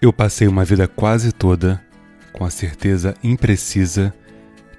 Eu 0.00 0.12
passei 0.12 0.46
uma 0.46 0.64
vida 0.64 0.86
quase 0.86 1.32
toda 1.32 1.82
com 2.32 2.44
a 2.44 2.50
certeza 2.50 3.16
imprecisa 3.22 4.14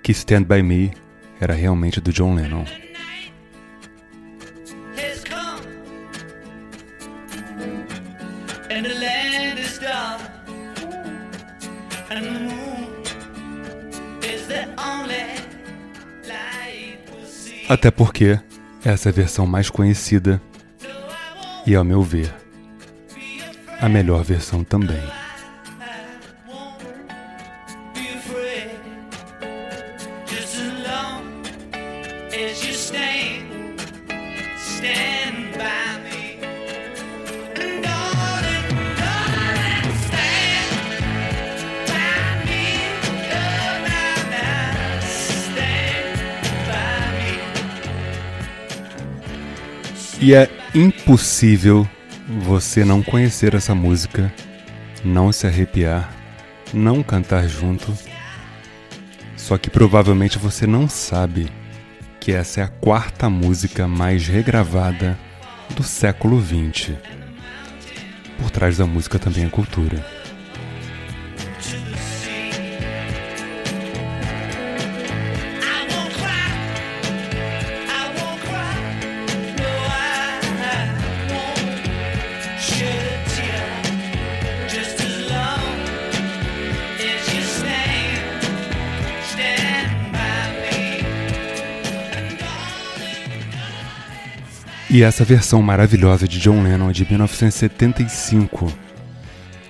que 0.02 0.14
Stand 0.14 0.44
By 0.44 0.64
Me 0.64 0.94
era 1.42 1.54
realmente 1.54 2.00
do 2.00 2.14
John 2.14 2.36
Lennon. 2.36 2.64
Até 17.68 17.92
porque 17.92 18.40
essa 18.86 19.10
é 19.10 19.12
a 19.12 19.14
versão 19.14 19.46
mais 19.46 19.70
conhecida 19.70 20.42
e, 21.68 21.76
ao 21.76 21.84
meu 21.84 22.02
ver, 22.02 22.34
a 23.82 23.88
melhor 23.88 24.24
versão 24.24 24.64
também. 24.64 25.02
E 50.22 50.34
é 50.34 50.50
impossível 50.76 51.88
você 52.30 52.86
não 52.86 53.02
conhecer 53.02 53.56
essa 53.56 53.74
música, 53.74 54.32
não 55.04 55.32
se 55.32 55.48
arrepiar, 55.48 56.14
não 56.72 57.02
cantar 57.02 57.48
junto. 57.48 57.92
Só 59.36 59.58
que 59.58 59.70
provavelmente 59.70 60.38
você 60.38 60.68
não 60.68 60.88
sabe 60.88 61.52
que 62.20 62.32
essa 62.32 62.62
é 62.62 62.64
a 62.64 62.68
quarta 62.68 63.30
música 63.30 63.88
mais 63.88 64.28
regravada 64.28 65.18
do 65.76 65.82
século 65.82 66.40
XX. 66.40 66.92
Por 68.38 68.52
trás 68.52 68.78
da 68.78 68.86
música 68.86 69.18
também 69.18 69.46
a 69.46 69.50
cultura. 69.50 70.19
E 94.92 95.04
essa 95.04 95.24
versão 95.24 95.62
maravilhosa 95.62 96.28
de 96.28 96.40
John 96.40 96.64
Lennon 96.64 96.90
é 96.90 96.94
de 96.94 97.06
1975. 97.08 98.74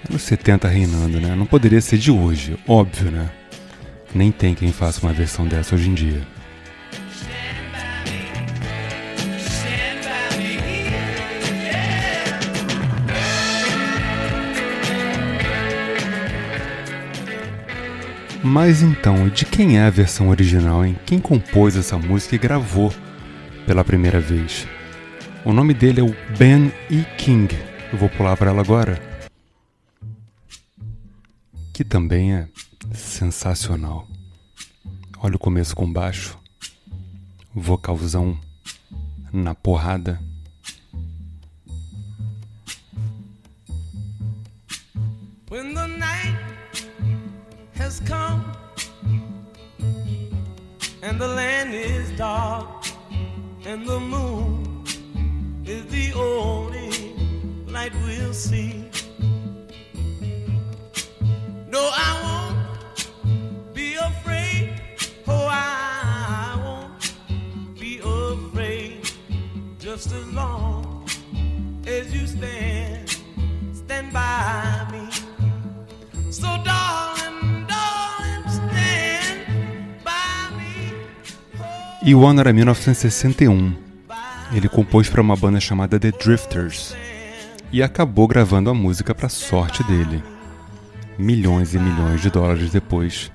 Anos 0.09 0.21
70 0.21 0.65
reinando, 0.69 1.19
né? 1.19 1.35
Não 1.35 1.45
poderia 1.45 1.81
ser 1.81 1.97
de 1.97 2.09
hoje, 2.09 2.57
óbvio, 2.65 3.11
né? 3.11 3.29
Nem 4.15 4.31
tem 4.31 4.55
quem 4.55 4.71
faça 4.71 5.05
uma 5.05 5.11
versão 5.11 5.45
dessa 5.45 5.75
hoje 5.75 5.89
em 5.89 5.93
dia. 5.93 6.21
Mas 18.41 18.81
então, 18.81 19.27
de 19.27 19.43
quem 19.43 19.79
é 19.79 19.83
a 19.83 19.89
versão 19.89 20.29
original, 20.29 20.85
hein? 20.85 20.97
Quem 21.05 21.19
compôs 21.19 21.75
essa 21.75 21.97
música 21.97 22.35
e 22.35 22.39
gravou 22.39 22.93
pela 23.67 23.83
primeira 23.83 24.21
vez? 24.21 24.65
O 25.45 25.53
nome 25.53 25.73
dele 25.73 26.01
é 26.01 26.03
o 26.03 26.13
Ben 26.37 26.71
E. 26.89 27.05
King. 27.17 27.55
Eu 27.93 27.97
vou 27.97 28.09
pular 28.09 28.35
para 28.35 28.51
ela 28.51 28.61
agora. 28.61 29.01
Que 31.73 31.83
também 31.83 32.35
é 32.35 32.49
sensacional. 32.93 34.05
Olha 35.19 35.37
o 35.37 35.39
começo 35.39 35.73
com 35.75 35.91
baixo. 35.91 36.37
Vocalzão 37.55 38.37
na 39.31 39.55
porrada. 39.55 40.19
When 45.49 45.73
the 45.73 45.87
night 45.87 46.37
has 47.79 48.01
come 48.01 48.43
and 51.01 51.17
the 51.17 51.27
land 51.27 51.73
is 51.73 52.11
dark 52.17 52.85
and 53.65 53.87
the 53.87 53.97
moon 53.97 54.68
is 55.69 55.85
the 55.85 56.11
only 56.17 56.89
light 57.67 57.93
we'll 58.03 58.33
see. 58.33 58.89
No, 61.67 61.91
I 61.93 62.09
won't 62.23 63.73
be 63.75 63.93
afraid. 63.93 64.81
Oh, 65.27 65.47
I 65.47 66.57
won't 66.65 67.79
be 67.79 67.99
afraid. 67.99 69.07
Just 69.77 70.11
as 70.11 70.25
long 70.33 71.07
as 71.85 72.11
you 72.15 72.25
stand, 72.25 73.07
stand 73.71 74.11
by 74.11 74.87
me. 74.91 75.05
So, 76.31 76.47
darling, 76.65 77.67
darling, 77.67 78.43
stand 78.49 80.03
by 80.03 80.49
me. 80.57 80.95
Era 82.07 82.17
1961. 82.17 83.88
Ele 84.51 84.67
compôs 84.67 85.07
para 85.07 85.21
uma 85.21 85.35
banda 85.35 85.59
chamada 85.59 85.99
The 85.99 86.11
Drifters 86.11 86.95
e 87.71 87.83
acabou 87.83 88.27
gravando 88.27 88.69
a 88.69 88.73
música 88.73 89.13
para 89.13 89.29
sorte 89.29 89.83
dele. 89.83 90.23
Milhões 91.17 91.75
e 91.75 91.79
milhões 91.79 92.21
de 92.21 92.29
dólares 92.29 92.71
depois. 92.71 93.31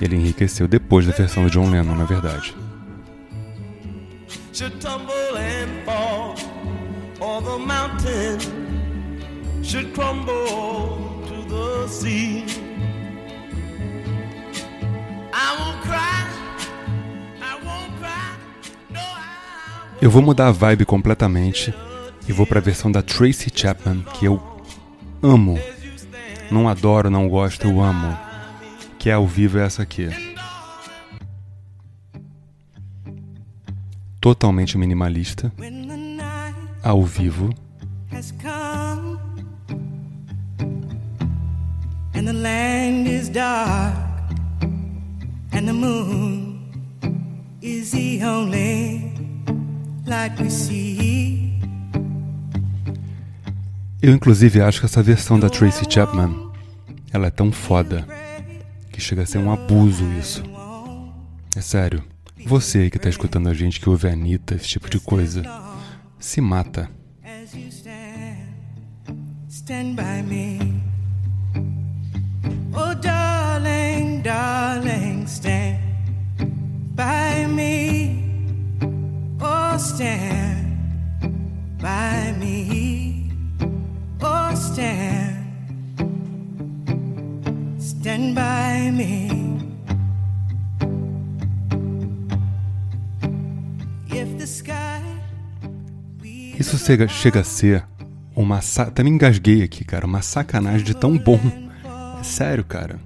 Ele 0.00 0.16
enriqueceu 0.16 0.68
depois 0.68 1.06
da 1.06 1.12
versão 1.12 1.44
do 1.44 1.50
John 1.50 1.70
Lennon, 1.70 1.94
na 1.94 2.04
verdade. 2.04 2.54
I 15.36 15.56
won't 15.58 15.82
cry 15.82 16.33
Eu 20.00 20.10
vou 20.10 20.20
mudar 20.20 20.48
a 20.48 20.52
vibe 20.52 20.84
completamente 20.84 21.72
e 22.28 22.32
vou 22.32 22.46
para 22.46 22.58
a 22.58 22.62
versão 22.62 22.90
da 22.90 23.02
Tracy 23.02 23.50
Chapman 23.54 24.02
que 24.14 24.26
eu 24.26 24.42
amo. 25.22 25.58
Não 26.50 26.68
adoro, 26.68 27.10
não 27.10 27.28
gosto, 27.28 27.66
eu 27.66 27.80
amo. 27.80 28.16
Que 28.98 29.10
é 29.10 29.14
ao 29.14 29.26
vivo 29.26 29.58
é 29.58 29.64
essa 29.64 29.82
aqui. 29.82 30.08
Totalmente 34.20 34.76
minimalista. 34.78 35.52
Ao 36.82 37.02
vivo. 37.02 37.54
And 42.16 42.26
the 42.26 42.32
land 42.32 43.08
is 43.08 43.28
dark 43.28 43.94
and 45.52 45.66
the 45.66 45.72
moon 45.72 46.60
is 47.60 47.90
the 47.90 48.22
only 48.22 48.83
eu 54.02 54.12
inclusive 54.12 54.60
acho 54.60 54.80
que 54.80 54.86
essa 54.86 55.02
versão 55.02 55.40
da 55.40 55.48
Tracy 55.48 55.86
Chapman 55.88 56.52
ela 57.10 57.28
é 57.28 57.30
tão 57.30 57.50
foda 57.50 58.06
que 58.92 59.00
chega 59.00 59.22
a 59.22 59.26
ser 59.26 59.38
um 59.38 59.50
abuso 59.50 60.04
isso. 60.20 60.42
É 61.56 61.60
sério. 61.60 62.04
Você 62.46 62.90
que 62.90 62.98
tá 62.98 63.08
escutando 63.08 63.48
a 63.48 63.54
gente 63.54 63.80
que 63.80 63.88
ouve 63.88 64.06
a 64.06 64.12
Anitta, 64.12 64.56
esse 64.56 64.68
tipo 64.68 64.90
de 64.90 65.00
coisa, 65.00 65.42
se 66.18 66.40
mata. 66.40 66.90
Stand 69.48 69.94
by 69.94 70.22
me. 70.22 70.93
Isso 96.58 96.78
chega, 96.78 97.08
chega 97.08 97.40
a 97.40 97.44
ser 97.44 97.84
Uma 98.34 98.60
sa... 98.60 98.84
Até 98.84 99.02
me 99.02 99.10
engasguei 99.10 99.62
aqui, 99.62 99.84
cara. 99.84 100.06
Uma 100.06 100.22
sacanagem 100.22 100.84
de 100.84 100.94
tão 100.94 101.16
bom. 101.18 101.40
É 102.20 102.22
sério, 102.22 102.64
cara. 102.64 102.98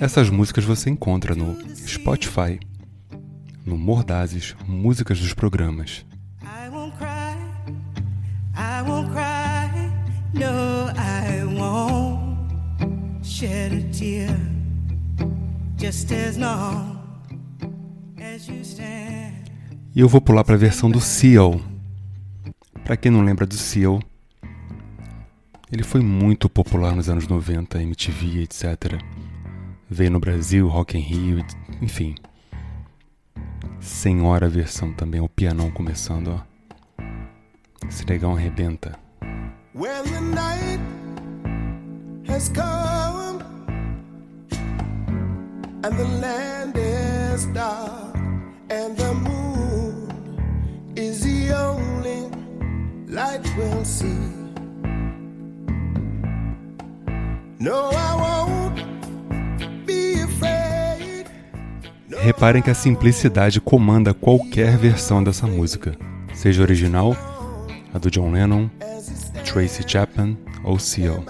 Essas 0.00 0.28
músicas 0.30 0.64
você 0.64 0.90
encontra 0.90 1.34
no 1.34 1.56
Spotify, 1.76 2.58
no 3.64 3.76
Mordazes 3.76 4.56
Músicas 4.66 5.20
dos 5.20 5.34
Programas. 5.34 6.04
Just 15.84 16.12
as 16.12 16.38
long 16.38 16.96
as 18.18 18.48
you 18.48 18.64
stand. 18.64 19.43
E 19.94 20.00
eu 20.00 20.08
vou 20.08 20.20
pular 20.20 20.44
para 20.44 20.54
a 20.54 20.58
versão 20.58 20.90
do 20.90 21.00
Seal. 21.00 21.60
Para 22.84 22.96
quem 22.96 23.10
não 23.12 23.22
lembra 23.22 23.46
do 23.46 23.54
Seal, 23.54 24.00
ele 25.70 25.82
foi 25.82 26.00
muito 26.00 26.48
popular 26.48 26.94
nos 26.94 27.08
anos 27.08 27.28
90, 27.28 27.80
MTV, 27.82 28.42
etc 28.42 29.00
veio 29.94 30.10
no 30.10 30.18
Brasil, 30.18 30.66
Rock 30.68 30.98
in 30.98 31.00
Rio, 31.00 31.46
enfim. 31.80 32.14
Senhora 33.80 34.48
versão 34.48 34.92
também, 34.92 35.20
o 35.20 35.28
pianão 35.28 35.70
começando, 35.70 36.28
ó. 36.28 37.04
Esse 37.88 38.04
negão 38.06 38.34
arrebenta. 38.34 38.98
When 39.74 40.02
the 40.04 40.20
night 40.20 40.80
has 42.28 42.48
come 42.48 43.42
and 45.82 45.96
the 45.96 46.04
land 46.20 46.78
is 46.78 47.46
dark 47.52 48.16
and 48.70 48.96
the 48.96 49.12
moon 49.12 49.43
light 53.14 53.40
we'll 53.56 53.84
see. 53.84 54.06
No, 57.58 57.90
I 57.90 58.14
won't 58.16 58.84
Reparem 62.24 62.62
que 62.62 62.70
a 62.70 62.74
simplicidade 62.74 63.60
comanda 63.60 64.14
qualquer 64.14 64.78
versão 64.78 65.22
dessa 65.22 65.46
música, 65.46 65.94
seja 66.32 66.62
original, 66.62 67.14
a 67.92 67.98
do 67.98 68.10
John 68.10 68.32
Lennon, 68.32 68.70
Tracy 69.44 69.84
Chapman 69.86 70.34
ou 70.64 70.78
Seal. 70.78 71.22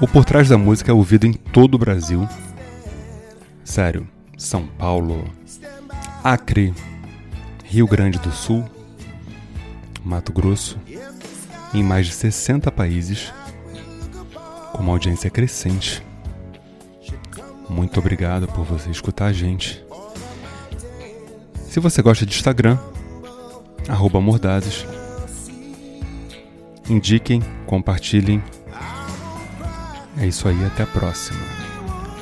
O 0.00 0.08
por 0.08 0.24
trás 0.24 0.48
da 0.48 0.58
música 0.58 0.90
é 0.90 0.94
ouvido 0.94 1.26
em 1.26 1.32
todo 1.32 1.74
o 1.74 1.78
Brasil. 1.78 2.28
Sério, 3.64 4.08
São 4.36 4.66
Paulo, 4.66 5.24
Acre, 6.22 6.74
Rio 7.64 7.86
Grande 7.86 8.18
do 8.18 8.32
Sul, 8.32 8.64
Mato 10.04 10.32
Grosso, 10.32 10.78
em 11.72 11.82
mais 11.82 12.06
de 12.06 12.12
60 12.12 12.70
países, 12.72 13.32
com 14.72 14.82
uma 14.82 14.92
audiência 14.92 15.30
crescente. 15.30 16.02
Muito 17.68 17.98
obrigado 17.98 18.46
por 18.48 18.64
você 18.64 18.90
escutar 18.90 19.26
a 19.26 19.32
gente. 19.32 19.84
Se 21.68 21.80
você 21.80 22.02
gosta 22.02 22.26
de 22.26 22.34
Instagram, 22.34 22.78
arroba 23.88 24.20
Mordazes. 24.20 24.84
Indiquem, 26.88 27.42
compartilhem. 27.66 28.42
É 30.18 30.26
isso 30.26 30.48
aí, 30.48 30.64
até 30.64 30.84
a 30.84 30.86
próxima. 30.86 31.40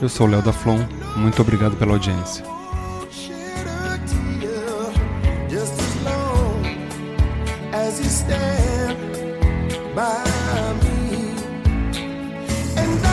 Eu 0.00 0.08
sou 0.08 0.26
o 0.26 0.30
Léo 0.30 0.42
da 0.42 0.52
Flon, 0.52 0.80
muito 1.16 1.40
obrigado 1.40 1.76
pela 1.76 1.92
audiência. 1.92 2.44
by 9.94 10.72
me. 10.82 11.34
And 12.76 13.06
I 13.06 13.11